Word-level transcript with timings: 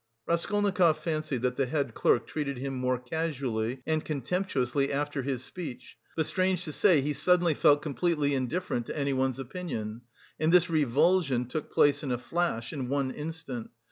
Raskolnikov 0.25 0.97
fancied 0.97 1.43
that 1.43 1.57
the 1.57 1.67
head 1.67 1.93
clerk 1.93 2.25
treated 2.25 2.57
him 2.57 2.73
more 2.73 2.97
casually 2.97 3.83
and 3.85 4.03
contemptuously 4.03 4.91
after 4.91 5.21
his 5.21 5.43
speech, 5.43 5.95
but 6.15 6.25
strange 6.25 6.63
to 6.65 6.71
say 6.71 7.01
he 7.01 7.13
suddenly 7.13 7.53
felt 7.53 7.83
completely 7.83 8.33
indifferent 8.33 8.87
to 8.87 8.97
anyone's 8.97 9.37
opinion, 9.37 10.01
and 10.39 10.51
this 10.51 10.71
revulsion 10.71 11.45
took 11.45 11.71
place 11.71 12.01
in 12.01 12.11
a 12.11 12.17
flash, 12.17 12.73
in 12.73 12.89
one 12.89 13.11
instant. 13.11 13.69